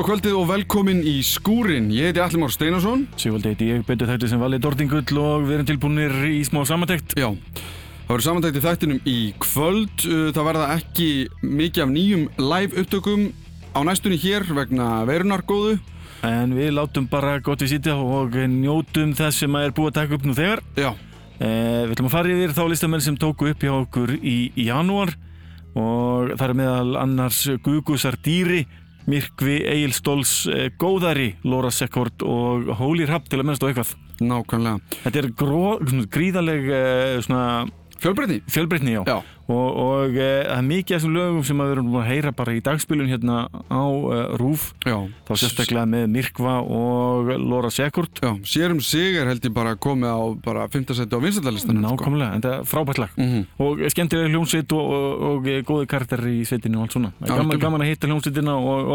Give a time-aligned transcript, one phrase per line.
[0.00, 1.90] Góða kvöldið og velkomin í skúrin.
[1.92, 3.02] Ég heiti Allimár Steinarsson.
[3.20, 7.12] Sigvaldi heiti ég, betur þætti sem valið Dortingull og við erum tilbúinir í smá samantækt.
[7.20, 10.06] Já, það verður samantækt í þættinum í kvöld.
[10.06, 11.10] Uh, það verða ekki
[11.44, 13.28] mikið af nýjum live upptökum
[13.76, 15.76] á næstunni hér vegna veirunar góðu.
[16.24, 20.16] En við látum bara gott við sitja og njótum þess sem er búið að taka
[20.16, 20.64] upp nú þegar.
[20.80, 20.94] Já.
[21.44, 24.70] Eh, við ætlum að fara yfir þá listamenn sem tóku upp hjá okkur í, í
[24.72, 25.12] janúar
[25.76, 28.64] og það er meðal annars Gugusar Dýri,
[29.10, 33.94] Mirkvi, Egil Stóls, eh, Góðari, Lóra Sekkort og Hóli Rapp til að mennast á eitthvað.
[34.20, 34.80] Nákvæmlega.
[35.02, 35.64] Þetta er gró,
[36.12, 37.44] gríðaleg eh, svona,
[38.00, 38.40] Fjölbreytni?
[38.48, 39.02] fjölbreytni, já.
[39.06, 39.18] Já.
[39.50, 42.54] Og, og eh, það er mikið af þessum lögum sem við erum að heyra bara
[42.54, 44.94] í dagspilun hérna á uh, RÚF Já.
[45.26, 50.14] þá sérstaklega með Mirkva og Lóra Sekkort Já, sérum sig er held ég bara komið
[50.14, 50.94] á bara 5.
[50.94, 51.82] seti á vinstættalistanum.
[51.82, 56.22] nákvæmlega, en það er frábært lag Mm og skemmtilega hljómsveit og, og, og góði karakter
[56.30, 58.94] í sveitinu og allt svona gaman, gaman að hitta hljómsveitina og,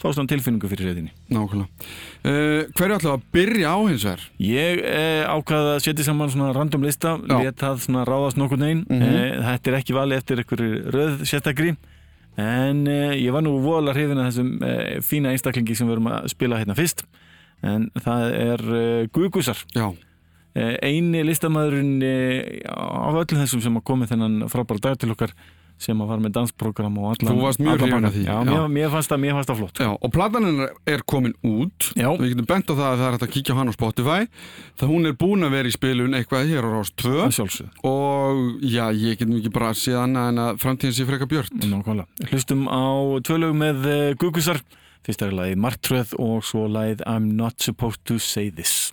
[0.00, 1.68] fá svona tilfinningu fyrir sveitinni Nákvæmlega.
[2.24, 4.22] Uh, hverju ætlaðu að byrja á hins vegar?
[4.40, 7.36] ég eh, ákvaði að setja saman svona random lista Já.
[7.44, 9.02] let það svona ráðast nokkur neginn Mhm.
[9.02, 11.76] eh, þetta er ekki valið eftir einhverju röð sérstakri
[12.40, 14.52] en eh, ég var nú voðalega hrifin að þessum
[15.04, 17.04] fína einstaklingi sem við erum að spila hérna fyrst
[17.62, 19.90] en það er Gugusar Já.
[20.56, 22.00] Eh, eini listamæðurinn
[22.66, 25.34] af öllum þessum sem að komið þennan frábæra dag til okkar
[25.80, 28.50] sem að var með dansprogram og allan Þú varst mjög hrifin af því, Já, já.
[28.50, 29.80] mér, mér, fannst það, mér fannst það flott.
[29.80, 31.88] Já, og platan hennar er komin út.
[31.96, 32.08] Já.
[32.20, 34.20] Við getum bent á það að það er hægt að kíkja hann á Spotify
[34.80, 37.88] Það hún er búin að vera í spilun eitthvað hér á Rás 2 að sjálfsögð
[37.90, 41.30] Og já, ég get nú ekki bara að séð annað en að framtíðin sé freka
[41.30, 41.56] björt.
[41.64, 42.28] Nákvæmlega.
[42.30, 42.82] Hlustum á
[43.24, 44.60] tvö lög með uh, Gugusar.
[45.06, 48.90] Fyrst er lagið Martröð og svo lagið I'm Not Supposed to Say This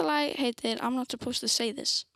[0.00, 2.06] Lag heitir I'm Not Supposed to Say This.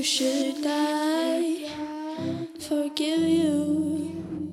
[0.00, 1.68] I, should I
[2.58, 4.49] forgive you?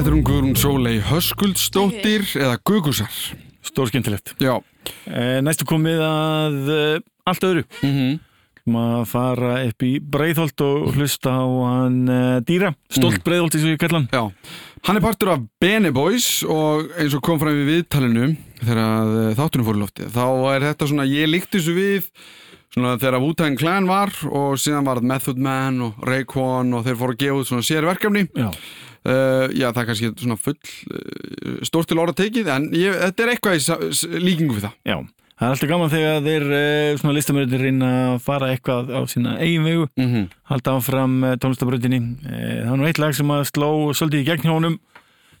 [0.00, 3.12] Þetta er um Guðrún Sólei Höskuldsdóttir eða Gugusar.
[3.68, 4.30] Stórskemmtilegt.
[4.40, 4.54] Já.
[5.04, 7.66] Eh, Næstu komið að eh, allt öðru.
[7.84, 8.16] Mm
[8.70, 12.72] Maður fara upp í Breiðholt og hlusta á hann eh, dýra.
[12.88, 14.08] Stolt Breiðholt eins og ég kalla hann.
[14.08, 14.56] Já.
[14.88, 19.16] Hann er partur af Bene Boys og eins og kom fram í viðtalinu þegar að,
[19.36, 22.12] þáttunum fór í loftið, þá er þetta svona, ég líkti þessu við
[22.72, 27.16] svona þegar Wu-Tang Clan var og síðan var Method Man og Raekwon og þeir fóru
[27.18, 28.30] að gefa út svona sér verkefni.
[28.32, 28.48] Já.
[29.00, 30.58] Uh, já, það er kannski svona full
[30.92, 34.74] uh, stórt til orða tekið en ég, þetta er eitthvað í líkingu við það.
[34.84, 34.98] Já.
[35.40, 39.38] Það er alltaf gaman þegar þeir eh, svona listamörður reyna að fara eitthvað á sína
[39.40, 40.26] eigin vegu, Mm -hmm.
[40.50, 42.00] halda áfram eh, tónlistabrautinni.
[42.28, 44.76] Eh, Það er nú eitt lag sem að sló svolítið í gegn hjá honum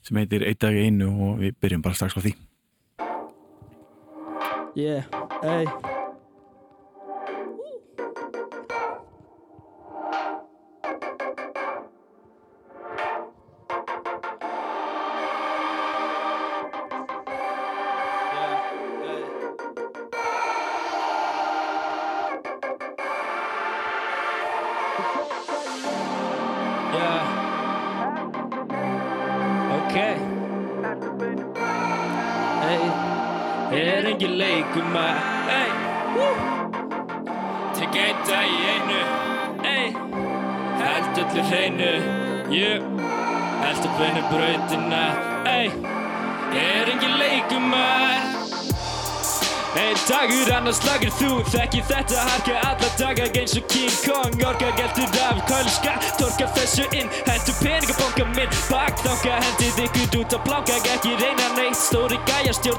[0.00, 2.32] sem heitir Eitt dag einu og við byrjum bara strax á því.
[4.74, 5.04] Yeah,
[5.42, 5.66] hey.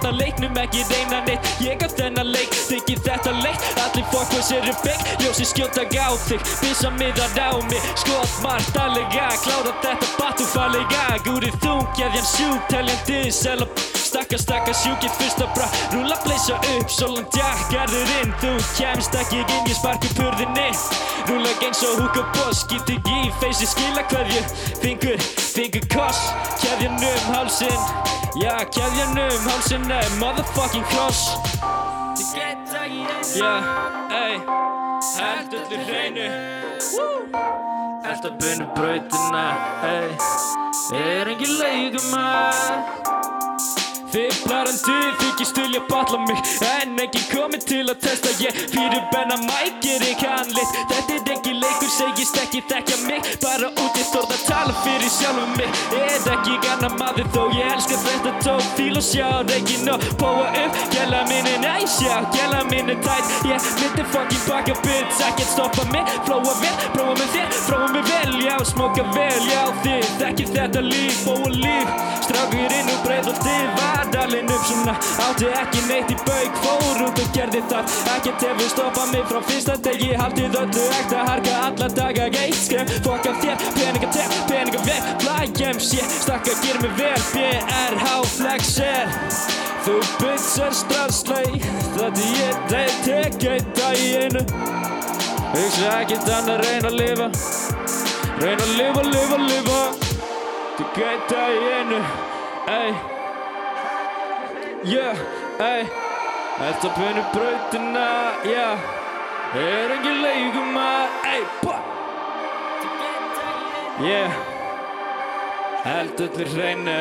[0.02, 1.46] Stjórna leiknum Ekki reyna neitt.
[1.62, 6.42] Ég á þennan leik Þykir þetta leik Allir fokkvöss eru fake Ljósi skjóta á þig.
[6.62, 13.32] Bissa miðar á mig Skot margt allega Klára þetta batufallega Gúrið þung Geðjan sjúk Teljandi
[13.32, 13.68] Sela
[14.12, 15.68] Stakka stakka sjúkið fyrsta bra.
[15.94, 18.34] Rúla bleysa upp Svo langt jakkarður inn.
[18.42, 20.70] Þú kemst ekki inn Ég sparki purðinni
[21.30, 24.44] Rúla eins og húka boss Gýtt ekki í feysi skila hverju.
[24.82, 26.32] Fingur, fingur koss
[26.64, 31.36] Keðjan um hálsin Já, keðjan um hálsin Nei, motherfucking cross
[33.36, 33.54] Já,
[34.12, 34.40] ey
[35.18, 36.28] Held öllu hreinu.
[38.06, 39.44] Held að bunni brautina
[39.84, 40.14] Ey,
[40.96, 42.62] er engin leikum að
[44.12, 46.40] Fipplarandi þykist vilja batla mig.
[46.68, 51.51] En enginn komið til að testa ég Fyrir benna mækir ég kannlit Þetta er engin
[52.22, 55.80] segist ekki þekkja mig Bara úti þórð að tala fyrir sjálfum mig.
[55.98, 60.50] Er ekki gana maður þó Ég elska þetta tók fíl og sjá Reygin og póa
[60.64, 60.78] upp.
[60.94, 63.34] Gæla minn er næs, já, gæla minn er tætt.
[63.50, 68.12] Ég myndi fucking baka bits Ekkert stoppa mig, flóa vel Prófa með þér, prófa með
[68.12, 68.38] vel.
[68.46, 71.98] Já, smóka vel, já, þið Þekkir þetta líf, bóa líf.
[72.28, 74.96] Strákurinn og breið og þið Varðalinn upp svona.
[75.26, 77.98] Átti ekki neitt í bauk Fór út og gerði það.
[78.16, 80.12] Ekkert hefur stoppað mig frá fyrsta degi.
[80.22, 85.02] Haldið öllu ekta harka alla daga skref, fokka þér Peninga tef, peninga vel.
[85.22, 87.22] Flægjum sé, stakka ger mig vel.
[87.34, 89.08] BRH flexer.
[89.86, 91.62] Þú bytsar strafslei
[91.96, 94.44] Þetta ég þeir tek eitt dag í einu.
[95.52, 97.30] Hugsa ekkert annað reyna að lifa.
[98.42, 99.82] Reyna að lifa, lifa, lifa.
[100.78, 102.02] Tek eitt dag í einu.
[102.72, 102.94] Ey.
[104.92, 105.26] Yeah,
[105.62, 105.88] ey.
[106.60, 108.10] Þetta bunni brautina,
[108.46, 108.92] yeah.
[109.52, 112.01] Er engin leikum að, ey, bá
[114.02, 114.34] Yeah
[115.86, 117.00] Held öllu hreinu,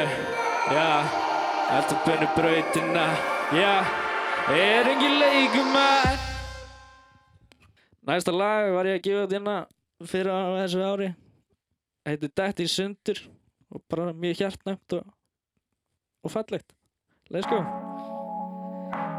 [1.71, 3.04] Þetta bunni brautina,
[3.57, 3.88] yeah
[4.50, 6.19] Er engin leikum að
[8.09, 9.57] Næsta lag var ég að gefa þérna
[10.09, 11.12] fyrir á þessu ári
[12.09, 13.23] Heitir Dætt í sundur
[13.71, 15.09] og bara mjög hjartnæmt og,
[16.25, 16.75] og fallegt
[17.30, 17.61] Let's go.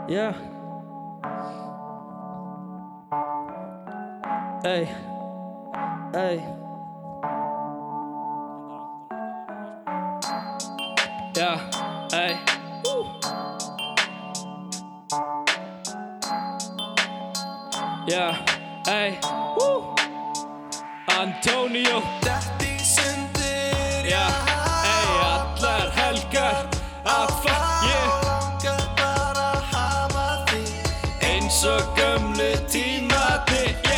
[0.09, 0.35] Yeah.
[4.65, 4.89] Ey.
[6.13, 6.60] Ey.
[12.83, 13.05] Woo.
[18.07, 18.35] Yeah.
[18.87, 19.17] Ey.
[19.57, 19.95] Woo.
[21.07, 22.01] Antonio.
[22.21, 24.27] Dætt í sundir Já.
[24.83, 25.07] Ey.
[25.31, 26.67] Allar helgar.
[27.05, 28.09] Að fuck yeah.
[28.27, 33.90] Langar bara að hafa þig Eins og gömlu tímati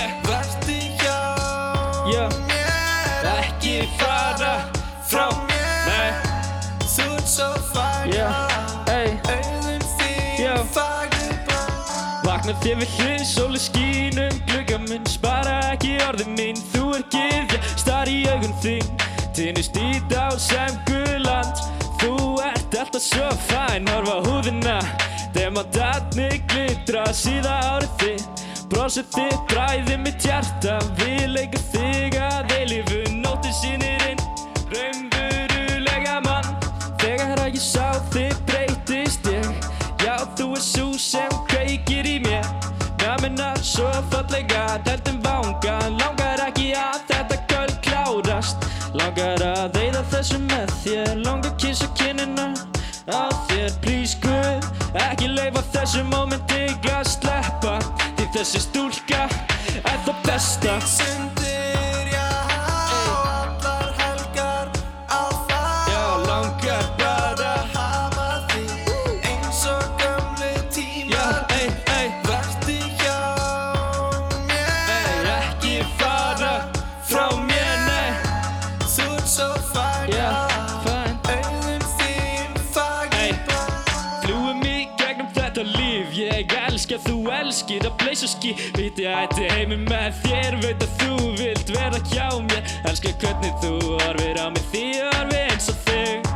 [12.43, 16.57] Vakna þér við hlið, sóli skínum Glugga minn, spara ekki orðin mín.
[16.73, 18.89] Þú er gyðja, star í augun þín.
[19.31, 21.61] Týnist í dál sem guðland
[22.01, 24.75] Þú ert alltaf svo fæn Horfa húðina,
[25.31, 28.45] demantatni glitra Síða árið þitt,
[28.75, 34.27] brosið þitt Bræði mitt hjarta, við leikum þig að eilífu Nóttin sýnir inn,
[34.75, 36.51] raunverulega mann.
[36.99, 38.72] Þegar að ég sá þig þú
[40.55, 42.45] er svo sem kveikir í mér.
[43.01, 48.67] Námina svo fallega, teltum vanga Langar ekki að þetta kvöld klárast.
[48.93, 51.13] Langar að eyða þessu með þér.
[51.25, 52.49] Langar að kissa kinnina
[53.09, 53.71] á þér.
[53.83, 54.69] Please Guð,
[55.09, 57.79] ekki leifa þessu momenti að sleppa.
[58.17, 59.25] Því þessi stúlka
[59.83, 60.77] er það besta
[87.53, 91.99] elskir að bleysa ský Viti að ætti heimi með þér Veit að þú vilt vera
[92.09, 92.71] hjá mér.
[92.89, 96.31] Elska hvernig þú horfir á mig Því ég horfi eins og þig.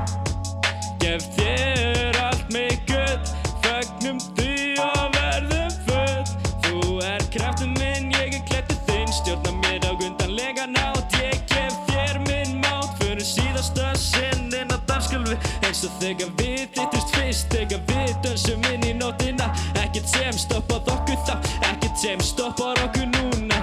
[1.01, 3.33] Gef þér allt mig gull
[3.65, 4.53] Fögnum því
[4.85, 6.53] og verðum full.
[6.67, 9.09] Þú er kraftur minn, ég er klættur þinn.
[9.17, 14.77] Stjórna mér á gundanlega nátt Ég gef þér minn mátt Fyrir síðasta sinn inn á
[14.85, 20.37] dansgólfi Eins og þegar við þittust fyrst Þegar við dönsum inn í nótina Ekkert sem
[20.37, 21.35] stoppað okkur þá
[21.69, 23.61] Ekkert sem stoppar okkur núna.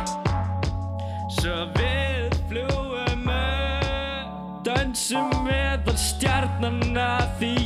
[1.35, 7.64] Svo við fljúum upp Dönsum meðal stjarnana Því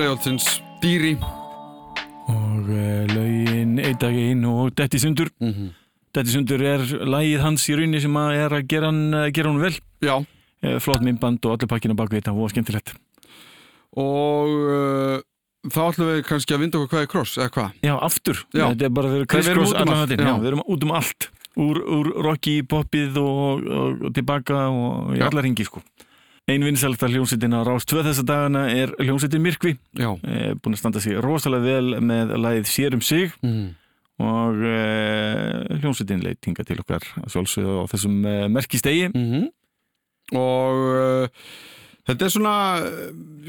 [0.00, 0.44] Stolt bregðaldsins
[0.80, 5.28] dýri og uh, lögin einn dag einn og Detti Sundur.
[6.16, 9.52] Detti Sundur er lagið hans í rauninni sem að er að gera hann, eh, gera
[9.52, 9.74] hann vel.
[10.00, 10.14] Já,
[10.64, 12.94] Eh, flott minnband og allir pakkina bak við þetta og skemmtilegt.
[14.00, 15.20] Og uh,
[15.68, 17.78] þá ætlum við kannski að vinda okkur hvað er kross, eða hvað?
[17.84, 18.66] Já, aftur, Já.
[18.70, 21.32] þetta er bara að vera Við kriskross út um við erum út um allt.
[21.60, 25.84] Úr, úr Rocky poppið og, og, og tilbaka og í alla ringi sko
[26.50, 29.76] Ein vinsælta hljómsveitin á Rás 2 þessa dagana er hljómsveitin Myrkvi.
[29.94, 33.36] Já, e, búin að standa sig rosalega vel með lagið Sér um sig.
[33.46, 33.76] Mm.
[34.20, 34.80] og e,
[35.80, 39.48] hljómsveitin leit hinga til okkar sjálfsögðu á þessum e, merkistegi Mm
[40.36, 41.50] og uh,
[42.06, 42.54] þetta er svona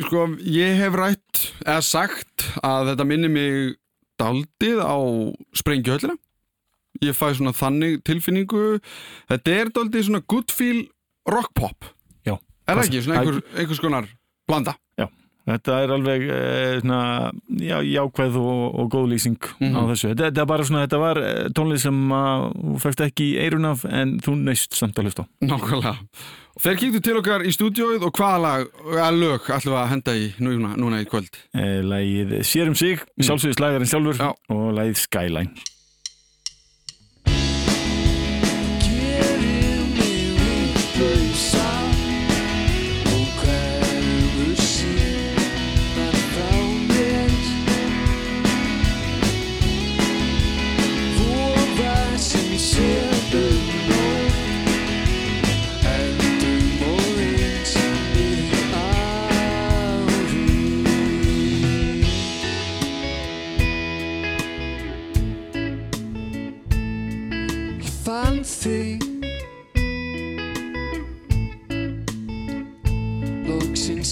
[0.08, 3.78] sko, ég hef rætt eða sagt að þetta minnir mig
[4.22, 4.98] daldið á
[5.58, 6.18] sprengjuhöllina.
[7.02, 8.82] Ég fæ svona þannig tilfinningu.
[9.32, 10.84] Þetta er daldið svona good feel
[11.30, 11.88] rock pop.
[12.72, 14.10] Er það ekki, svona einhver, einhvers konar
[14.50, 14.78] blanda
[15.42, 16.36] Þetta er alveg e,
[16.84, 16.98] svona,
[17.66, 19.74] já, jákvæð og, og góð lýsing Mhm.
[19.74, 20.12] á þessu.
[20.12, 23.66] Þetta, þetta, bara svona, þetta var eh, tónlið sem að þú fækst ekki í eirun
[23.72, 25.96] af en þú neist samt að hlusta nákvæmlega
[26.62, 28.70] þeir kíktu til okkar í stúdióið og hvaða lag,
[29.18, 33.02] lög ætlum við að henda í núna, núna í kvöld E, lagið Sér um sig,
[33.02, 33.26] mm.
[33.26, 34.30] sjálfsögðu slagarinn sjálfur Já.
[34.54, 35.56] og lagið Skyline.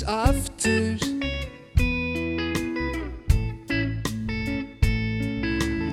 [0.09, 0.97] Aftur.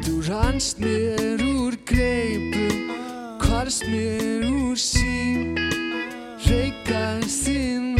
[0.05, 2.89] Þú rannst mér úr greipum
[3.45, 5.59] Hvarst mér úr sín
[6.47, 7.96] Reykast þinn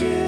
[0.00, 0.25] you.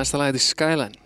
[0.00, 0.99] Næsta lag heitir Skyline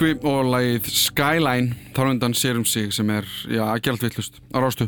[0.00, 4.56] Myrkvi og lagið Skyline þar undan sér um sig sem er, já, gælt villust á
[4.56, 4.86] rástu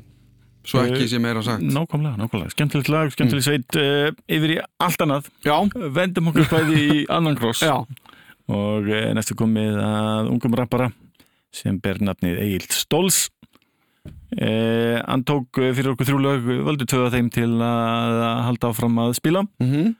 [0.64, 2.52] svo ekki sem er að sagt Nákvæmlega, nákvæmlega.
[2.54, 5.28] Skemmtilegt lag, skemmtilegt sveit uh, yfir í allt annað.
[5.44, 5.56] Já,
[5.92, 7.60] Vendum okkur bæði í annan kross.
[8.48, 10.88] Og uh, næstu komið að ungum rappara
[11.52, 13.26] sem ber nafnið Egil Stóls.
[14.32, 18.72] Uh, hann tók uh, fyrir okkur þrjú lög, völdu töða þeim til að, að halda
[18.72, 19.44] áfram að spila.
[19.60, 19.92] mhm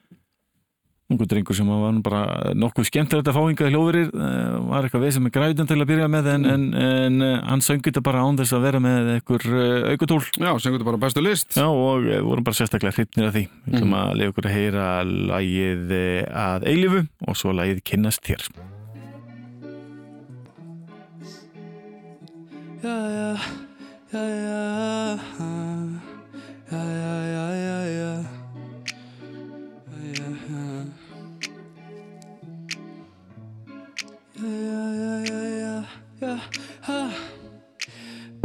[1.10, 5.14] ungu drengur sem var bara nokkuð skemmtilegt að fá hingað hljóðurir uh, var eitthvað veið
[5.16, 8.24] sem er græðan til að byrja með en, en, en uh, hann söngi þetta bara
[8.24, 10.20] án þess að vera með einhver uh, aukutól.
[10.38, 11.56] Já, sengur þetta bara bestu list.
[11.58, 13.46] Já, og vorum bara sérstaklega hrypnir af því.
[13.66, 14.90] Við ætlum að leiða okkur að heyra
[15.32, 18.46] lagið uh, að eilifu og svo lagið kynnast þér.
[22.82, 23.34] Ja, ja,
[24.12, 25.51] ja, ja.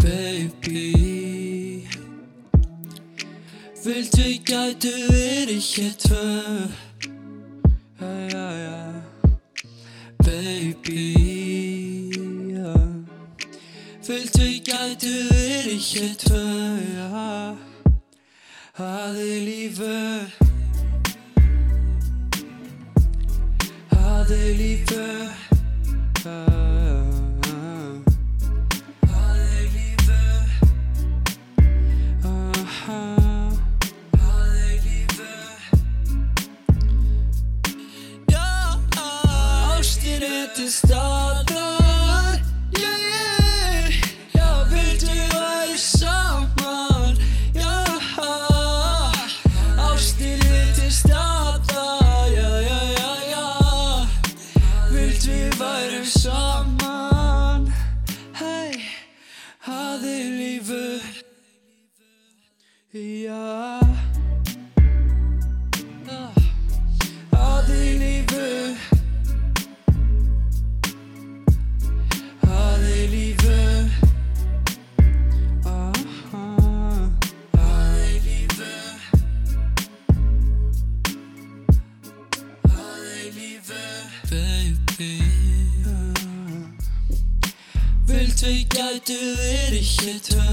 [0.02, 1.88] Baby
[3.86, 6.26] Vildu gætu verið hér tvö?
[10.26, 11.06] Baby
[14.08, 16.46] Vildu gætu verið hér tvö?
[18.78, 19.96] Haði lífu
[23.96, 25.06] Haði lífu
[40.58, 41.77] to start the
[89.08, 90.44] gætu verið hér tvö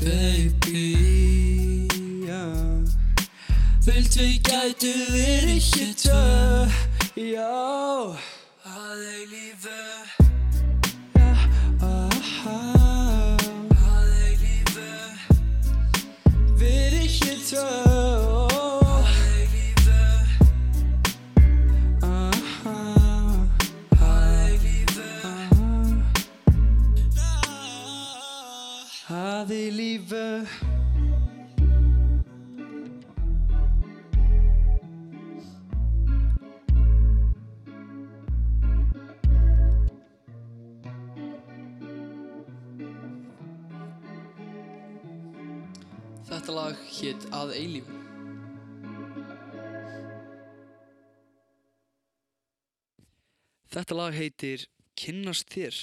[0.00, 1.88] Baby,
[2.28, 2.44] já.
[3.86, 5.09] Vilt við gætu
[53.90, 54.60] Þetta lag heitir
[54.94, 55.74] Kynnast þér.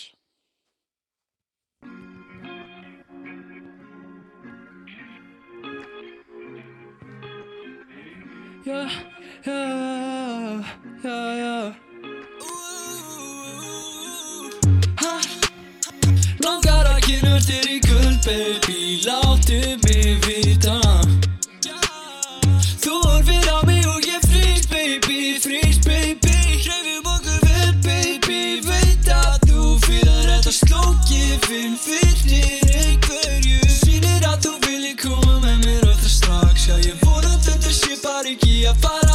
[8.63, 8.79] Já,
[9.43, 9.59] já,
[11.03, 11.75] já, já.
[16.47, 20.86] Langar að kynnast þér í gull, baby, láttu mig vita.
[38.67, 39.06] your father.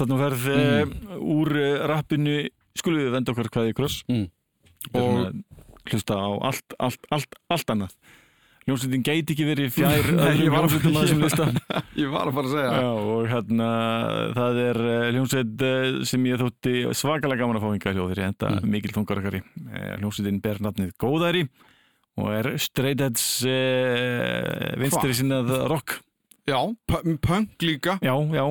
[0.00, 1.18] Þannig að verð eh, mm.
[1.36, 2.38] úr eh, rappinu
[2.78, 4.26] skulum við venda okkar hvaðið kross mm.
[4.96, 7.94] og hlusta á allt, allt, allt, allt annað.
[8.68, 11.58] Ljónsveitin gæti ekki verið fjær öðrum ljónsveitum að þessum listan.
[12.00, 12.84] Ég var að fara að segja það.
[12.84, 13.70] Já og hérna
[14.36, 15.66] það er eh, ljónsveit
[16.12, 18.70] sem ég þótti svakalega gaman að fá hinga hljóðir í henda mm.
[18.76, 19.42] mikil þungarakari.
[20.00, 21.44] Ljónsveitin ber nafnið Góðæri
[22.20, 26.00] og er straight edge eh, vinstri sinnað rock.
[26.48, 26.58] Já,
[26.88, 27.98] punk líka.
[28.02, 28.44] Já, já.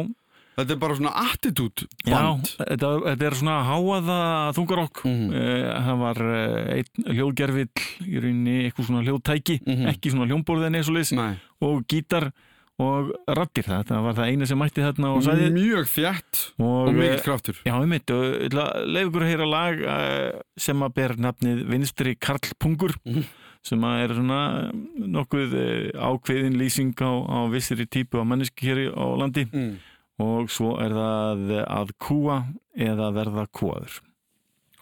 [0.59, 4.19] Þetta er bara svona attitude Já, band þetta, þetta er svona háaða
[4.57, 5.25] þungarokk Mhm.
[5.31, 9.89] uh, það var uh, einn hljóðgerfill í rauninni eitthvað svona hljóðtæki Mhm.
[9.95, 11.13] ekki svona hljómborðin eins og leys
[11.61, 12.31] og gítar
[12.79, 16.93] og rattir þetta var það eina sem mætti þarna og sæði mjög þjætt og, og
[16.95, 20.93] mikill eh, kraftur Já, ég mitt, og leif ykkur að heyra lag uh, sem að
[20.95, 23.25] ber nafnið Vinstri Karl Pungur Mhm.
[23.61, 25.51] sem að er svona nokkuð
[25.99, 29.73] ákveðin lýsing á, á vissri típu á manneski hér á landi mm.
[30.19, 32.39] Og svo er það að kúa
[32.75, 34.01] eða verða kúaður.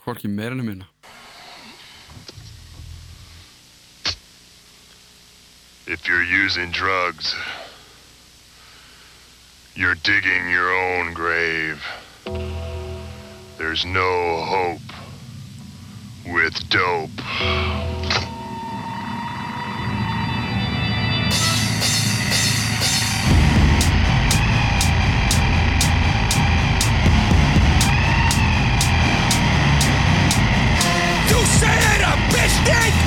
[0.04, 0.88] Hvorki að minna
[5.90, 7.34] If you're using drugs,
[9.74, 11.82] you're digging your own grave.
[13.58, 14.82] There's no hope
[16.26, 17.97] with dope.
[31.48, 33.07] Þú segir að bylting þeirra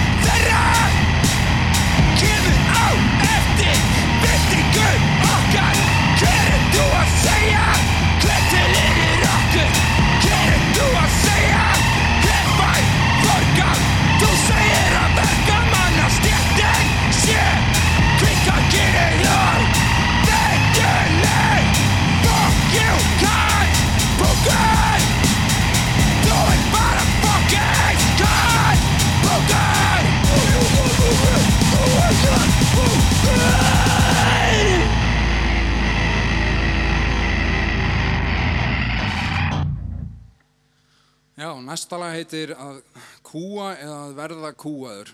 [41.41, 42.83] Já, næsta lag heitir að
[43.25, 45.13] kúa eða að verða kúaður.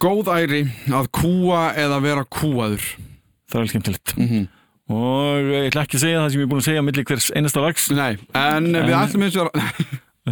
[0.00, 0.62] Góð æri
[0.96, 2.84] að kúa eða vera kúaður
[3.50, 4.14] Það er alveg skemmtilegt.
[4.16, 4.44] Mhm.
[4.90, 7.26] Og ég ætla ekki að segja það sem ég er búin að segja milli hvers
[7.38, 7.84] einasta lags.
[7.94, 9.50] Nei, en, við En- ætlum eins og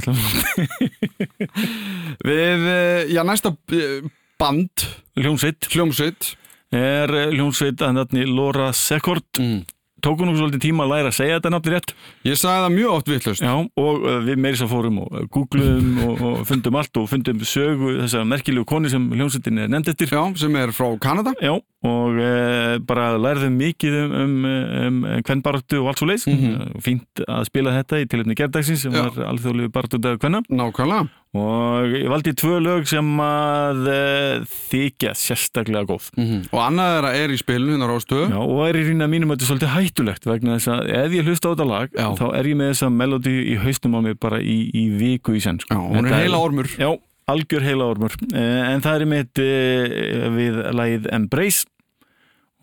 [2.29, 4.05] Við, eh, já, næsta eh,
[4.39, 4.85] band
[5.19, 6.33] Hljómsveit Hljómsveit
[6.75, 9.25] er eh, hljómsveit að nafni Laura Secord.
[9.41, 9.63] mm.
[10.05, 11.93] Tóku nú svolítið tíma að læra að segja þetta nafni rétt.
[12.29, 15.25] Ég sagði það mjög oft vittlust Já, og uh, við meiri svo fórum og uh,
[15.35, 19.93] googluðum og, og fundum allt og fundum sögu þessar merkilegu koni sem hljómsveitin er nefnd
[19.95, 20.15] eftir.
[20.15, 25.27] Já, sem er frá Kanada Já, og uh, bara lærðum mikið um, um, um, um
[25.27, 26.29] kvennbaráttu og allt svo leys.
[26.31, 26.79] Mhm.
[26.85, 29.09] Fínt að spila þetta í tilhefni gerðdagsins sem Já.
[29.09, 30.45] var alþjóðlegu baráttu dag kvenna.
[30.47, 31.09] Nákvæmlega
[31.39, 36.09] Og ég valdi tvö lög sem að uh, þykja sérstaklega góð.
[36.19, 39.09] mm Og annað þeirra er í spilinu hérna á stöðu Já, og er í rýna
[39.13, 41.93] mínum að þetta er svolítið hættulegt vegna þess að ef ég hlusta á þetta lag
[41.99, 42.07] Já.
[42.19, 45.43] þá er ég með þessa melodi í haustum á mér bara í, í viku í
[45.45, 45.77] senn sko.
[45.77, 46.91] Já, hún er Þetta heila ormur Já,
[47.29, 51.67] algjör heila ormur eh, en það er mitt eh, við lagið Embrace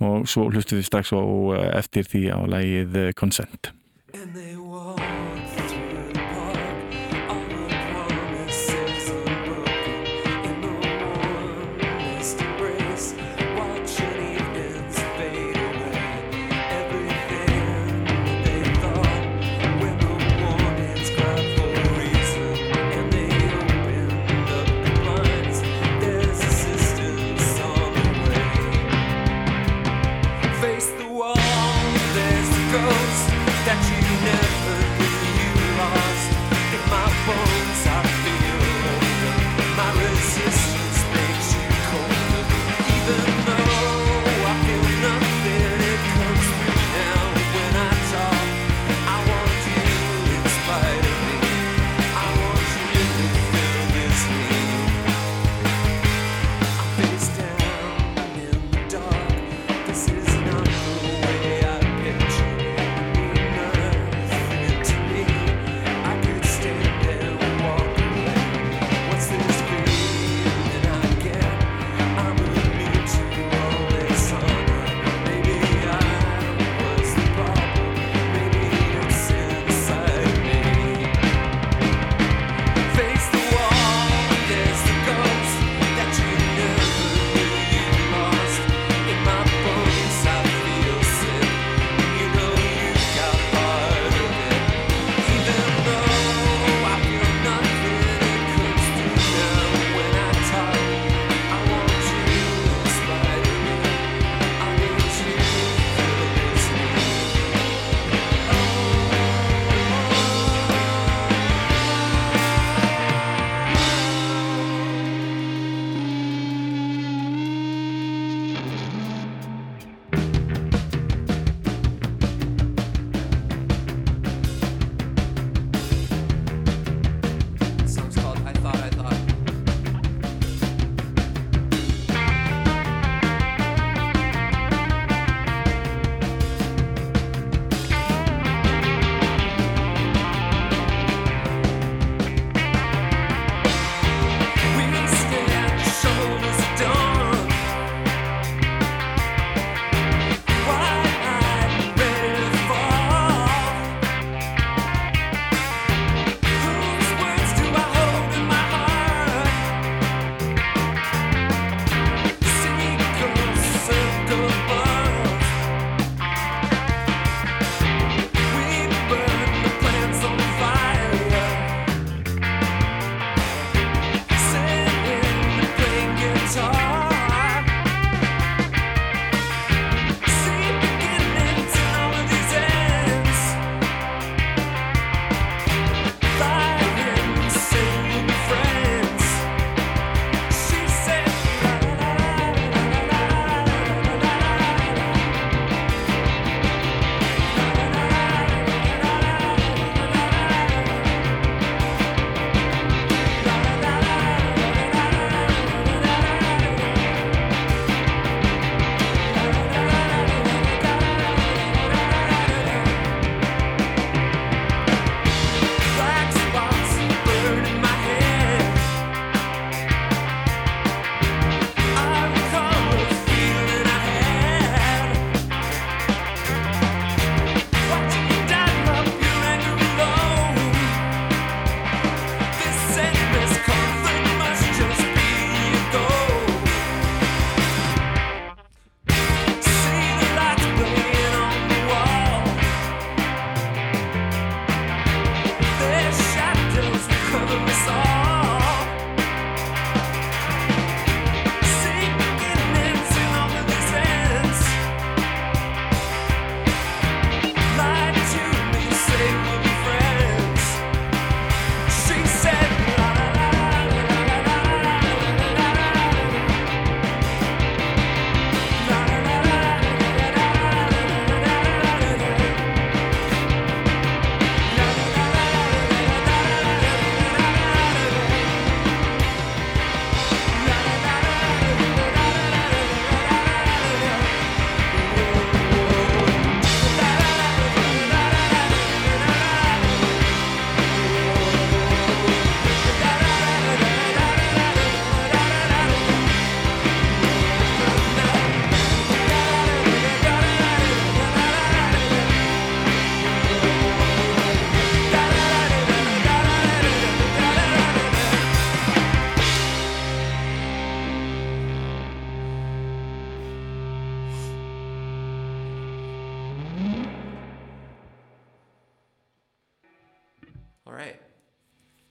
[0.03, 1.21] og svo hlustum við strax á
[1.79, 3.71] eftir því á lagið Consent
[4.15, 5.04] And they walk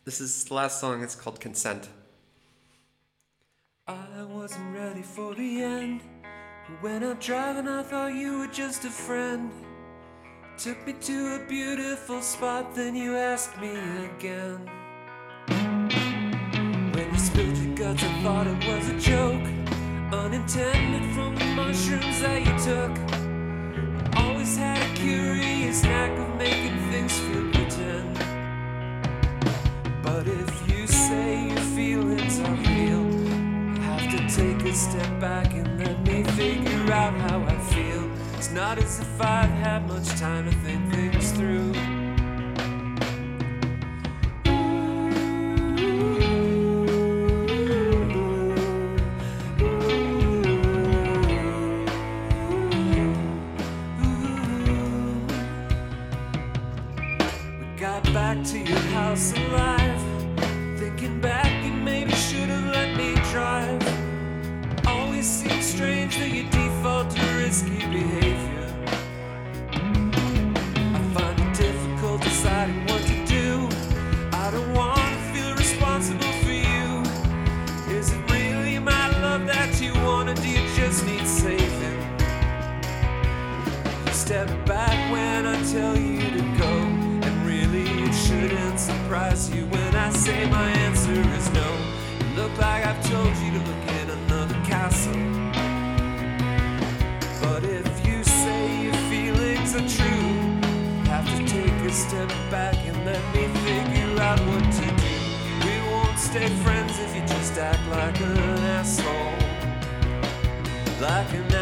[0.04, 1.02] This is the last song.
[1.02, 1.88] It's called Consent.
[3.86, 6.00] I wasn't ready for the end.
[6.80, 9.50] When I'm driving, I thought you were just a friend.
[10.58, 13.70] Took me to a beautiful spot, then you asked me
[14.04, 14.68] again.
[16.94, 19.46] When you spilled your guts, I thought it was a joke.
[20.12, 22.92] Unintended from the mushrooms that you took.
[24.16, 27.33] Always had a curious knack of making things feel
[30.40, 33.06] if you say your feelings are real,
[33.78, 38.10] I have to take a step back and let me figure out how I feel.
[38.36, 41.93] It's not as if I've had much time to think things through.
[92.58, 95.12] Like I've told you to look in another castle.
[97.42, 100.28] But if you say your feelings are true,
[101.10, 105.14] have to take a step back and let me figure out what to do.
[105.66, 108.38] We won't stay friends if you just act like an
[108.78, 109.34] asshole.
[111.00, 111.53] Like an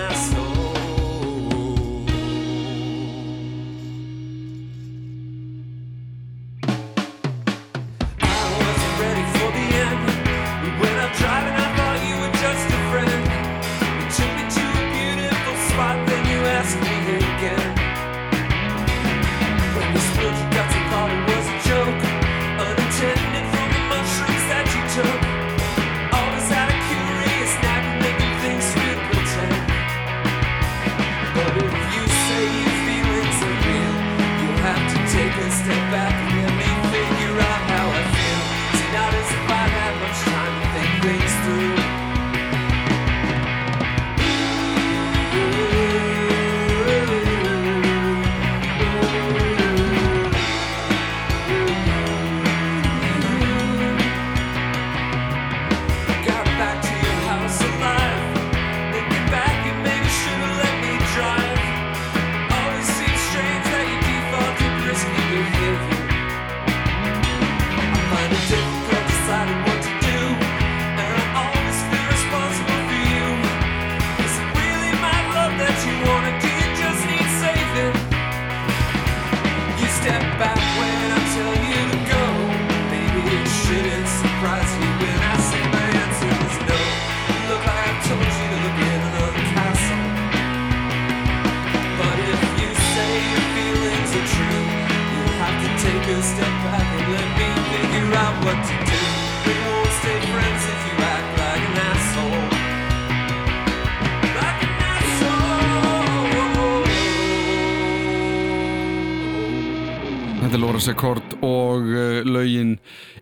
[110.52, 112.74] Þetta er Laura Secord og uh, lögin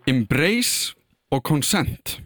[0.03, 0.97] Embrace
[1.31, 2.17] og Consent.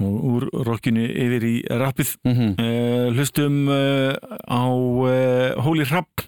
[0.00, 2.14] Og úr rockinu yfir í rappið.
[2.24, 2.54] Mm -hmm.
[2.56, 4.16] uh, hlustum uh,
[4.48, 6.24] á uh, Holy Rapp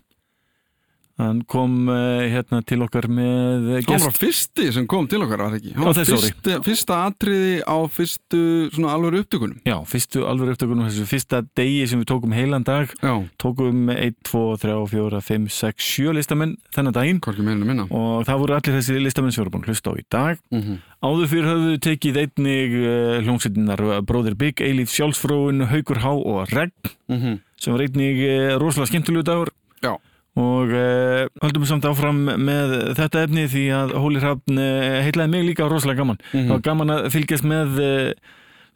[1.21, 5.43] hann kom uh, hérna til okkar með Hann gest var fyrsti sem kom til okkar,
[5.45, 5.75] var það ekki?
[5.77, 8.43] Hann var fyrsta, fyrsta atriði á fyrstu
[8.75, 9.61] svona alveg upptökunum.
[9.69, 12.93] Já, fyrstu alveg upptökunum þessu fyrsta degi sem við tókum heilan dag.
[13.01, 17.23] Já, tókum 1, 2, 3, 4, 5, 6, 7 listamenn þennan daginn.
[17.25, 17.87] Hvorki meira en minna.
[17.91, 20.43] Og það voru allir þessi listamenn sem voru búin að hlusta á í dag.
[20.51, 20.81] Mm -hmm.
[21.01, 27.41] Áður fyrir höfðu tekið einnig uh, hljómsveitinnar Bróðir Big, Eilíf Sjálfsfróun, Haukur Há og Regn
[27.61, 28.21] sem var einnig
[28.61, 29.49] rosalega
[29.81, 29.97] Já.
[30.41, 35.49] Og uh, höldum samt áfram með þetta efni því að Hóli Hrafn uh, heitlaði mig
[35.51, 36.47] líka rosalega gaman Mhm.
[36.47, 37.81] það var gaman að fylgjast með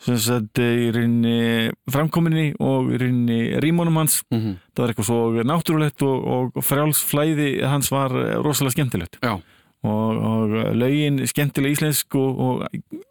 [0.04, 4.56] sem sagt í rauninni framkominni og í rauninni rímónum hans Mhm.
[4.74, 8.10] það var eitthvað svo náttúrulegt og, og frjálsflæði hans var
[8.44, 9.38] rosalega skemmtilegt Já.
[9.84, 12.66] og, og lögin skemmtilega íslensk og, og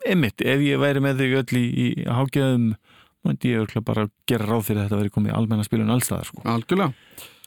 [0.06, 2.74] einmitt, ef ég væri með þig öll í, í hágjöðum
[3.24, 6.28] myndi ég örugglega bara gera ráð fyrir að þetta veri komið í almenna spilun allstaðar
[6.28, 6.42] sko.
[6.44, 6.92] Algjörlega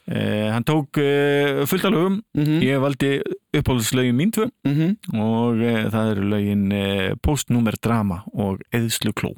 [0.09, 2.61] Eh, hann tók eh, fullt af lögum, Mhm.
[2.63, 3.21] ég valdi
[3.57, 5.19] uppáhaldslögin mín tvö Mhm.
[5.19, 9.33] og eh, það eru lögin eh, Postnúmer Drama og Eðslu Kló.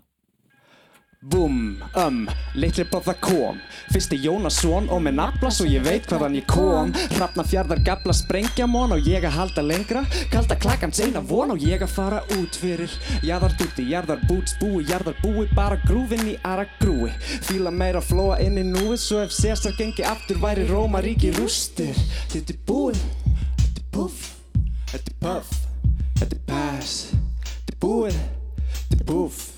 [1.19, 2.19] Búm, um,
[2.55, 3.57] litli bróða kom.
[3.91, 6.93] Fyrsti Jónasson og með nafla svo ég veit hvaðan ég kom.
[7.17, 10.05] Hrafna fjardar gabla sprengja món og ég að halda lengra.
[10.31, 12.95] Kalda klakans eina von og ég að fara út fyrir.
[13.27, 17.11] Jarðar dúti, jarðar búts, búi, jarðar búi Bara grúfin í ara grúi.
[17.49, 21.99] Fíla meira flóa inn í núið Svo ef César gengi aftur væri Róma ríki rústir.
[22.31, 23.05] Þetta er búið,
[23.59, 24.35] þetta er puff
[24.89, 25.53] Þetta er puff,
[26.15, 26.99] þetta er pass.
[27.43, 28.27] Þetta er búið,
[28.71, 29.48] þetta er puff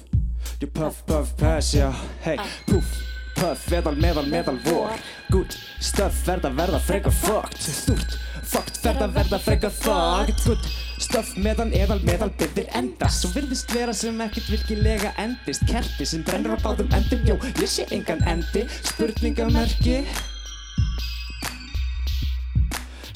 [0.62, 1.92] You puff, puff, pass, já,
[2.22, 2.38] hey,
[2.68, 2.86] puff,
[3.34, 4.92] puff, meðal, meðal, meðal vor.
[5.34, 7.58] Good stuff, verða, verða, frekar fucked.
[7.66, 8.14] Stúrt,
[8.46, 10.44] fucked, verða, verða, frekar fucked.
[10.46, 10.70] Good
[11.02, 15.66] stuff, meðal, eðal, meðal, byrðir endast Svo virðist vera sem ekkert virkilega endist.
[15.66, 18.68] Kerti sem brennur á báðum endum, jó, ég sé engan endi.
[18.86, 20.04] Spurningamerki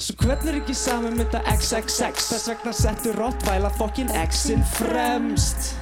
[0.02, 5.76] Svo hvernig er ekki saman þetta XXX Þess vegna settur Rottvæla fokkin X-in fremst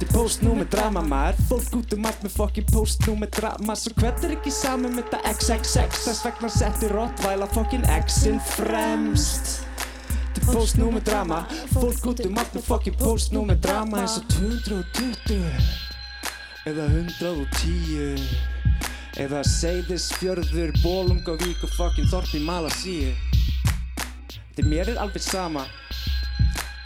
[0.00, 1.40] Þetta er postnúmer drama maður.
[1.50, 3.74] Fólk út um allt með fokkin postnúmer drama.
[3.76, 9.50] Svo hvernig er ekki saman með þetta XXX Þess vegna settur Rottvæla fokkin X-in fremst.
[10.08, 11.42] Þetta er postnúmer drama.
[11.74, 14.00] Fólk út um allt með fokkin postnúmer drama.
[14.00, 15.36] Eins og 220
[16.72, 18.24] Eða 110
[19.20, 23.12] Eða Seyðisfjörður, Bólungavík og fokkin Þorti Malasíu.
[24.32, 25.68] Þetta mér er alveg sama.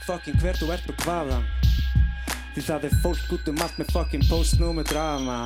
[0.02, 1.46] Fokkin hver þú ert og hvaðan
[2.54, 5.38] Því það er fólk út um allt með fokkin postnúmer drama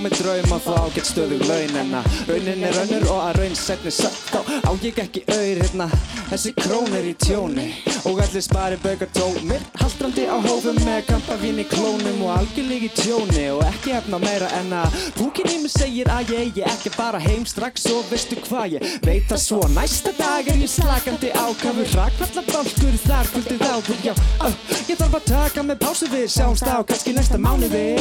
[0.00, 3.20] ég á mig draum að fá ágætt stöðug laun En að raunin er önnur og
[3.20, 5.86] að raun setni satt Þá á ég ekki auður hérna?
[6.30, 7.66] Þessi krón er í tjóni.
[8.06, 9.62] Og allir spari bauka tómir.
[9.80, 13.46] Haldrandi á hófum með kampavín í klónum Og algjörlega í tjóni.
[13.52, 16.98] Og ekki efna meira en að Púkin í mig segir að ég eigi ekki að
[17.00, 17.88] fara heim strax.
[17.92, 19.62] Og veistu hvað ég veit það svo.
[19.74, 24.14] Næsta dag er ég slakandi ákafur Rakfalla bálkur þar kvöldið áður Já,
[24.46, 24.54] uh,
[24.86, 26.30] ég þarf að taka með pásu við.
[26.30, 27.98] Sjáumst á kannski næsta mánuði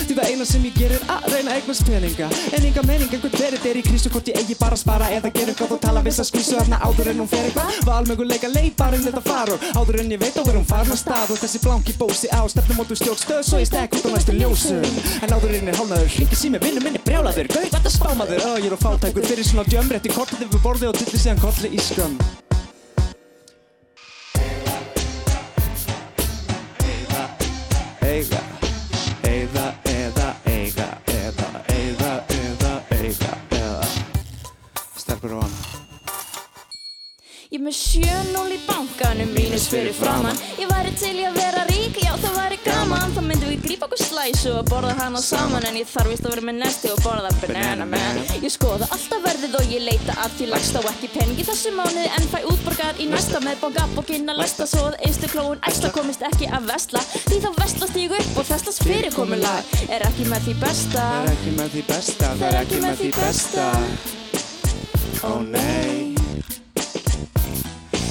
[0.00, 2.28] Því það eina sem ég gerir að reyna eignast peninga.
[2.56, 5.30] En enga mening einhvern verið er í krísu Hvort ég eigi bara að spara eða
[5.34, 5.74] gera eitthvað.
[5.76, 7.78] Og tala viss að skvísu þarna áður en hún fer eitthvað.
[7.88, 10.94] Valmöguleika leið bara um þetta far Og áður en ég veit á er hún farin
[10.94, 11.34] að stað.
[11.34, 15.00] Og þessi blanki bósi á stefnumótu stjórnstöð Svo ég stekk út á næstu ljósum.
[15.22, 18.46] En áður en er hálnaður Ringi sími vinnu minni brjálaður Gauð, þetta spámaður.
[18.46, 21.42] Ö, ég er á fátækur fyrir svona djöm Rétti kortið yfir borði og dilli síðan
[21.42, 22.49] kolli í skömm
[37.50, 41.64] Ég er með 7-0 í bankanum, mínus fyrir framann Ég væri til í að vera
[41.66, 43.14] rík, já það væri gaman.
[43.16, 46.36] Þá myndum við grípa okkur slæsu og borða hana saman En ég þarf víst að
[46.36, 48.20] vera með nesti og borða banana man.
[48.38, 52.06] Ég skoða alltaf verðið og ég leita að því lagst á ekki peningi þessu mánuði
[52.20, 56.22] En fæ útborgað í næsta með bókabókinn að læsta Svo að eistu klóun æsla komist
[56.30, 59.74] ekki að vesla Því þá vesla stígu upp og þesslas fyrirkomulag.
[59.90, 61.02] Er ekki með því besta.
[61.02, 63.68] Það er ekki með því besta, það er ekki með því besta.
[65.26, 66.19] Ó nei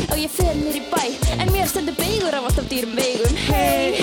[0.10, 1.04] og ég fer mér í bæ
[1.40, 4.02] En mér stendur beigur af alltaf dýrum veigum Hey,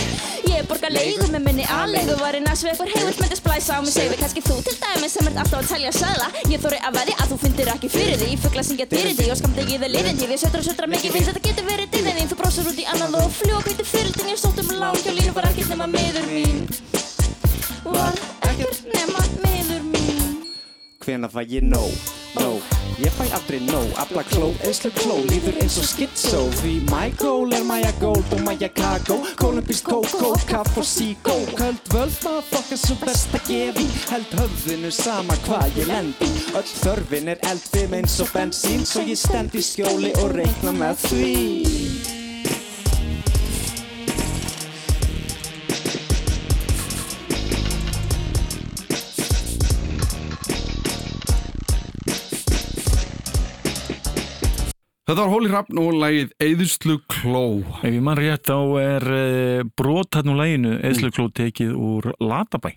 [0.50, 3.92] ég borga leigu með minni aðleigu Var einn að sveikur heilt myndi splæsa á mig.
[3.94, 6.28] Segðu kannski þú til dæmi sem ert alltaf að telja sæla.
[6.50, 8.30] Ég þóri að veði að þú fyndir ekki fyrir því.
[8.42, 10.28] Fugla syngja því og skamt ekki þið lifin því.
[10.30, 12.86] Því sötra og sötra mikið finnst þetta getur verið dýrið þín Þú brosur út í
[12.92, 16.28] annað og fljó hviti fyrirldin Ég sótt um lán hjá línu var ekkert nema miður
[16.30, 16.62] mín.
[17.86, 20.38] Var ekkert nema miður mín.
[21.04, 21.92] Hvena fæ ég nóg,
[22.41, 27.11] nóg Ég fæ aldrei nóg, afla kló, eðslu kló Líður eins og skitsó Því my
[27.20, 32.97] goal er Maja Gold og Kago Kolumbísk kókó, kaff og síkó Köld völd, motherfucker, svo
[33.05, 33.87] best að gefi.
[34.11, 36.32] Held höfðinu sama hvað ég lendi.
[36.57, 41.09] Öll þörfin er eldfim eins og bensín Svo ég stend í skjóli og reikna með
[41.09, 42.16] því
[55.07, 57.42] Þetta var Hóli Hrafn og lagið Eðuslu Kló.
[57.78, 62.11] Ef ég mann rétt þá er uh, brot hann úr læginu Eðslu Kló tekið úr
[62.18, 62.72] Latabæ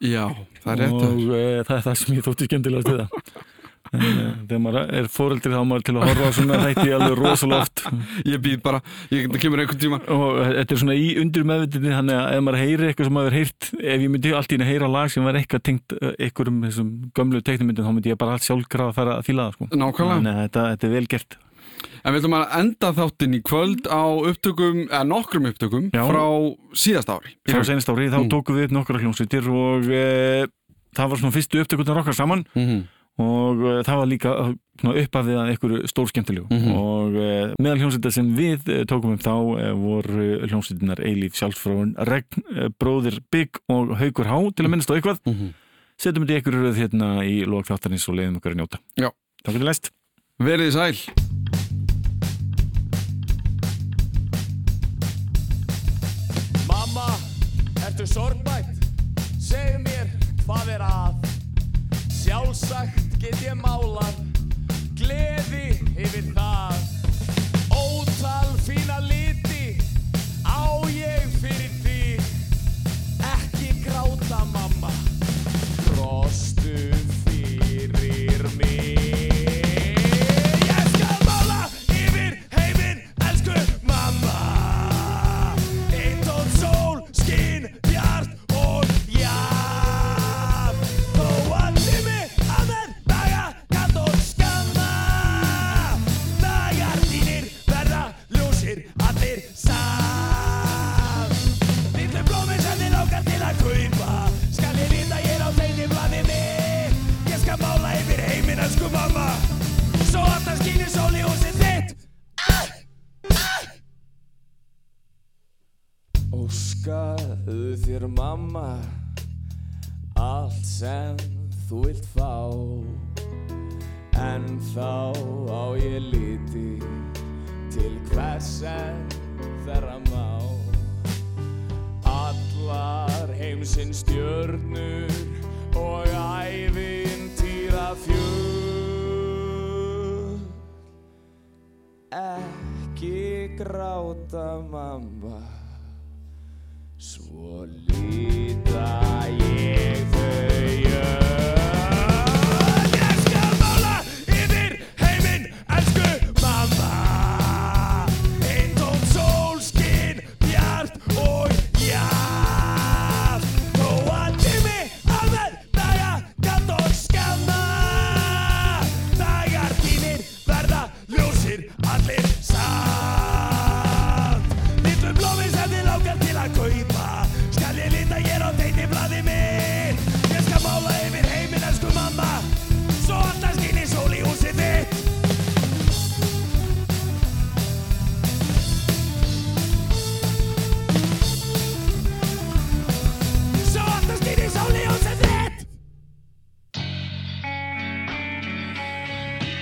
[0.00, 0.30] Já,
[0.62, 1.02] það er rétt.
[1.04, 3.44] og uh, það er það sem ég þótti skemmtilegast við það
[3.90, 7.14] Eh, þegar maður er fóreldri þá á maður til að horfa á svona þætti alveg
[7.18, 7.80] rosalega oft
[8.28, 8.78] Ég býð bara,
[9.10, 12.62] ég, kemur einhvern tíma og þetta er svona í undir meðvitið þannig að ef maður
[12.62, 15.40] heyri eitthvað sem maður heyrt ef ég myndi allt í einu heyra lag sem var
[15.40, 19.16] eitthvað tengt eh, einhverjum þessum gömlu teiknumyndum þá myndi ég bara allt sjálfkrafa að fara
[19.18, 19.70] að fíla það sko.
[19.82, 20.36] Nákvæmlega.
[20.44, 21.38] Þetta, þetta er vel gert
[22.04, 26.04] En við ætlum að enda þáttinn í kvöld á upptökum, eða nokkrum upptökum Já.
[26.08, 26.24] frá
[26.74, 28.30] síðast ári frá senast ári, þá Mm.
[28.30, 30.46] tókum við upp nokkra hljómsveitir og e,
[30.96, 32.80] það var svona fyrstu upptökurnar okkar saman Mhm.
[33.20, 34.30] og e, það var líka
[34.80, 36.72] svona uppafið að einhverju stór skemmtilegu Mhm.
[36.72, 41.94] og e, meðal hljómsveitar sem við e, tókum upp þá e, voru hljómsveitinar Eilíf Sjálfsfráin,
[41.96, 45.52] Regn, e, Bróðir Bygg og Haukur Há til að minnast á eitthvað Mhm.
[46.00, 49.10] setjum þetta í einhverju röð hérna í lók þáttarins og leiðum ykkur að njóta Já.
[49.44, 49.90] Takk fyrir læst
[50.40, 51.39] Verið þið sæl
[58.00, 58.84] ertu sorgbætt?
[59.36, 60.12] Segðu mér
[60.46, 61.26] hvað er að?
[62.14, 64.16] Sjálfsagt get ég málað
[64.96, 66.80] Gleði yfir það.
[67.76, 69.76] Ótal fína liti
[70.48, 72.00] Á ég fyrir því
[73.34, 74.94] Ekki gráta mamma.
[75.90, 76.99] Brostu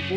[0.09, 0.17] Góða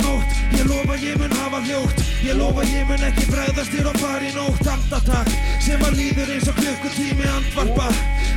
[0.00, 2.00] nótt, ég lofa ég mun hafa hljótt.
[2.24, 4.64] Ég lofa ég mun ekki bregðast þér og fara í nótt.
[4.72, 5.28] Andatak
[5.60, 7.92] sem að líður eins og klukkutími andvarpa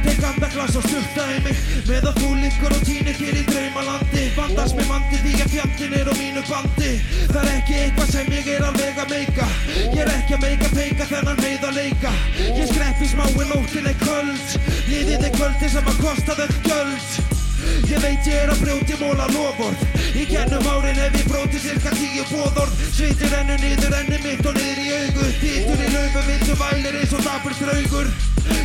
[0.05, 1.63] Tek andaglas og í mig.
[1.89, 4.25] Meðan þú liggur og týnir þér í draumalandi.
[4.37, 6.93] Vandast með mandi því að fjandinn er á mínu bandi.
[7.33, 9.49] Það er ekki eitthvað sem ég er alveg að meika.
[9.79, 12.13] Ég er ekki að meika peika þennan heiða leika.
[12.39, 14.55] Ég skrepp í smái nóttin er köld
[14.89, 17.38] Líðið er kvöldi sem að kosta þau göld
[17.89, 19.85] Ég veit ég er að brjóti móla loford
[20.15, 24.57] Í gennum árin hef ég brótið cirka tíu bóðorð Svitir ennu niður enni mitt og
[24.57, 25.29] niður í augu.
[25.43, 28.11] Títur í laufu vittu vælir eins og dapur draugur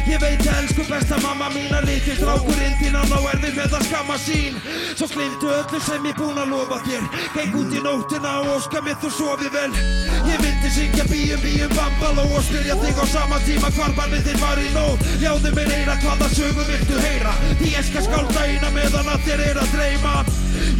[0.05, 3.87] Ég veit að elsku besta mamma mín að litið strákurinn þín á erfið með að
[3.89, 4.59] skamma sín.
[4.93, 7.07] Svo glimtu öllu sem ég búin að lofa þér.
[7.35, 9.71] Geng út í nóttina og óska mér þú sofi vel.
[10.29, 10.34] Ég
[10.65, 14.59] vildi syngja bíum bíum bambaló og spyrja þig á sama tíma hvar bannið þinn var
[14.59, 17.35] í nót Ljáðu mér eira hvaða sögu viltu heyra.
[17.61, 20.15] Því ég skal skálda eina meðan að þér er að dreyma.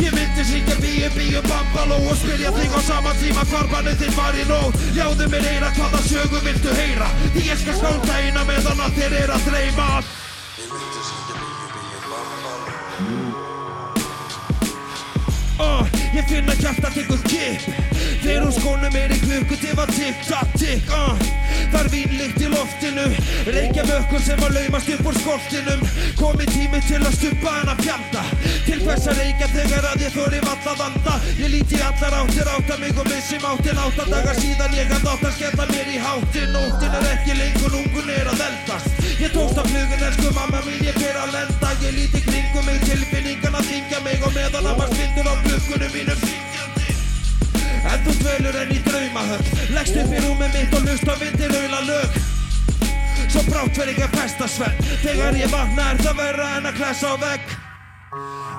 [0.01, 4.17] Ég vildi syngja bíum bíum bambaló og spyrja þig á sama tíma hvar bannið þinn
[4.17, 7.09] var í nót Ljáðu mér eira hvaða sögu viltu heyra.
[7.37, 9.91] Því ég skal skálda eina meðan að þér er að dreyma.
[15.55, 15.85] Uh,
[16.17, 17.84] ég finn að hjarta tekur kipp
[18.25, 21.19] Þegar úr skónum er í klukkutíma tikk, takk, tikk uh.
[21.75, 23.03] Það er vínlykt í loftinu.
[23.53, 25.83] Reykja mökkur sem að laumast upp úr skoltinum.
[26.17, 28.23] Komi tími til að stuppa hana fjanda.
[28.65, 31.17] Til hvers að reykja þegar að ég þóri valla vanda?
[31.37, 35.29] Ég líti allar áttir átta mig og missi máttin Átta dagar síðan ég hafði átt
[35.29, 39.05] að skella mér í háttin Nóttin er ekki lengur, ungun er að eldast.
[39.21, 41.77] Ég tókst af flugun, elsku mamma mín, ég fer að lenda.
[41.85, 45.97] Ég líti kringum mig, tilfinningan að þingja mig Og meðan að maður spindur á glukkunum
[45.99, 46.44] mínum
[48.35, 51.83] En dvelur enn í draumahöll Leggst upp í rúmið mitt og hlust á vindir auðla
[51.87, 52.17] lög.
[53.31, 56.81] Svo brátt verð ég að pesta svenn Þegar ég vakna er það verra en að
[56.81, 57.53] klessa á vegg.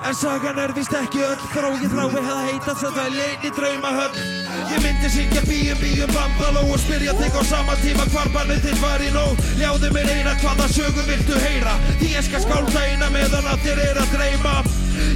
[0.06, 1.44] En sagan er vist ekki öll.
[1.52, 4.24] Þró ég þrái hefða heitast að dvelja einn í draumahöll
[4.72, 8.80] Ég myndi syngja bíum bíum bambaló Og spyrja þig á sama tíma hvar barnið þitt
[8.80, 11.76] var í nóg Ljáðu mér eina hvaða sögu viltu heyra?
[12.00, 14.58] Því ég skal skálda eina meðan að þér er að dreyma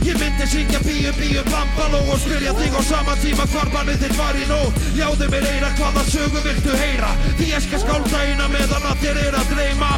[0.04, 4.16] Ég myndi syngja bíum bíum bambaló Og spyrja þig á sama tíma hvar barnið þitt
[4.18, 7.12] var í nóg Ljáðu mér eina hvaða sögu viltu heyra.
[7.38, 9.92] Því ég skal skálda eina meðan að þér er að dreyma.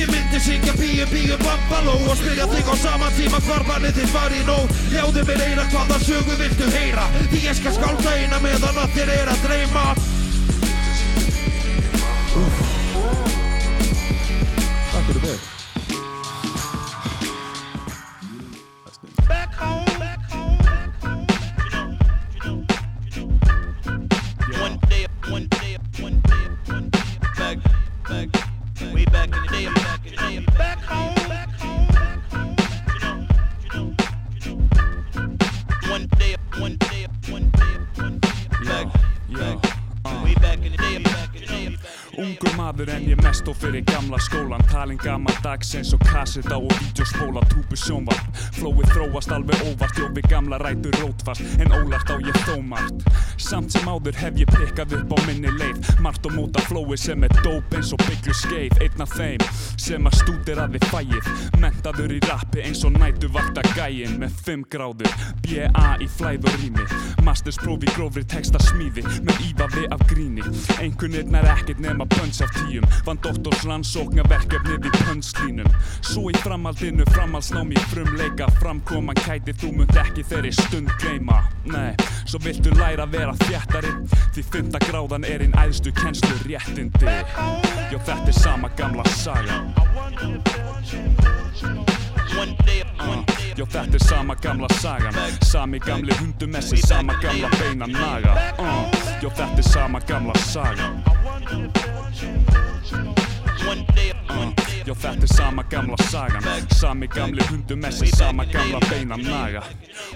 [0.00, 4.14] Ég myndi syngja bíum bíum bambaló Og spyrja þig á sama tíma hvar barnið þitt
[4.14, 7.10] var í nóg Ljáðu mér eina hvaða sögu viltu heyra.
[7.28, 9.86] Því ég skal skálda eina meðan að þér er að dreyma
[44.10, 49.62] gamla skólan Talin gammal dags eins og kasseta og vídeospóla Túbu sjónvarp Flóið þróast alveg
[49.68, 53.06] óvart Jófi gamla rætur rótfast En ólart á ég þó margt
[53.38, 57.22] Samt sem áður hef ég pikkað upp á minni leið Margt og móta flóið sem
[57.22, 59.46] er dóp eins og bygglu skeið Einn af þeim
[59.78, 61.30] sem að stúderaði fæið
[61.62, 65.14] Mentaður í rappi eins og nætu vakta gæin Með 5 gráður
[65.46, 65.86] B.A.
[66.02, 66.88] í flæð og rými
[67.24, 70.44] Masterspróf í grófri texta smíði Með ívafi af gríni.
[70.80, 75.68] Einhvernir nær ekkert nema pönns af tíum Vann doktors rannsókna verkefnið í pönnslínum.
[76.06, 81.42] Svo í framhaldinu framhaldsnámi frumleika Framkoman kæti þú munt ekki þeirri stund gleyma.
[81.70, 81.92] Nei,
[82.24, 83.92] svo viltu læra að vera þjættari
[84.34, 87.18] Því fymta gráðan er einn æðstu kennslu réttindi
[87.90, 89.60] Jó þetta er sama gamla saga.
[92.38, 93.39] One day, one day.
[93.56, 98.86] Jó þetta er sama gamla sagan Sami gamli hundumessi, sama gamla beina naga uh.
[99.22, 101.02] Jó þetta er sama gamla sagan
[103.66, 104.59] One day, one day.
[104.86, 106.46] Já þetta er sama gamla sagan.
[106.72, 109.62] Sami gamli hundumessi, sama gamla beina naga.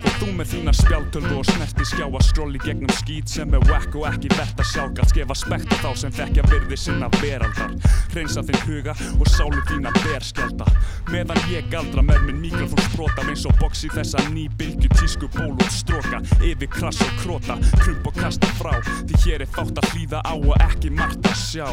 [0.01, 3.93] Og þú með þína spjáltölu og snerti skjá að skróli gegnum skít sem er whack
[3.99, 7.75] og ekki verðt að sjálfgalt Gefa spekt á þá sem þekkja virði sinna veraldar.
[8.15, 10.67] Hreinsa þinn huga og sálu þína berskjálta
[11.13, 15.71] Meðan ég galdra með minn mikrofón sprota eins og í þessa nýbylgju tísku ból og
[15.75, 18.73] stróka Yfir krass og króta, krump og kasta frá.
[19.05, 21.69] Því hér er fátt að hlýða á og ekki margt að sjá.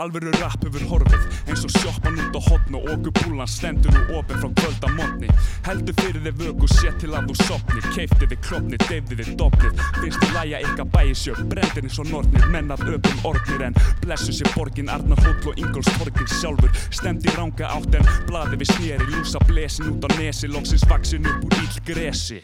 [0.00, 4.44] Alvöru rap hefur horfið eins og sjoppan út á hotn og okupúlan stendur nú opið
[4.44, 5.32] frá kvölda mótni
[5.66, 9.74] Heldur fyrir þið vöku, sé til að þú sopnir Keifti þið klopnir, deyfði þið dofnir.
[9.98, 12.46] Finnst þið læja ykkar bæjisjöf, brendir eins og nornir.
[12.54, 14.90] Menn af öpum ornir en blessu sér borgin.
[14.92, 16.72] Arnar Hóll og Ingolstorgin sjálfur.
[16.90, 19.10] Stemdi ranga átt en blaði við sneri.
[19.12, 22.42] Lúsa blesin út á nesi, loksins vaksin upp úr ill gresi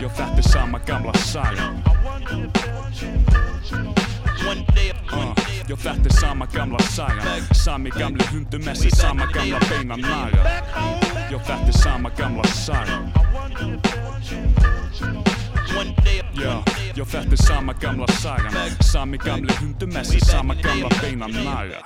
[0.00, 1.68] Jó þetta er sama gamla saga.
[4.42, 5.41] One day, one
[5.72, 7.54] Já þetta er sama gamla saga.
[7.54, 10.42] Sami gamli hundumessi, sama gamla beina naga
[11.30, 12.98] Já þetta er sama gamla saga.
[16.36, 16.62] Já,
[16.94, 18.68] já þetta er sama gamla saga.
[18.84, 21.80] Sami gamli hundumessi, sama gamla beina naga